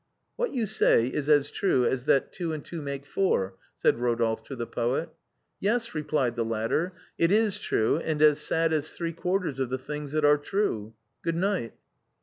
'""What 0.35 0.51
you 0.51 0.65
say 0.65 1.05
is 1.05 1.29
as 1.29 1.51
true 1.51 1.85
as 1.85 2.05
that 2.05 2.33
two 2.33 2.53
and 2.53 2.65
two 2.65 2.81
make 2.81 3.05
four/' 3.05 3.53
said 3.77 3.97
Eodolphe 3.97 4.43
to 4.45 4.55
the 4.55 4.65
poet." 4.65 5.09
Yes," 5.59 5.93
replied 5.93 6.35
the 6.35 6.43
latter," 6.43 6.93
it 7.19 7.31
is 7.31 7.59
true, 7.59 7.97
and 7.97 8.19
as 8.19 8.39
sad 8.39 8.73
as 8.73 8.89
three 8.89 9.13
quarters 9.13 9.59
of 9.59 9.69
the 9.69 9.77
things 9.77 10.13
that 10.13 10.25
are 10.25 10.39
true. 10.39 10.95
Good 11.21 11.35
night." 11.35 11.73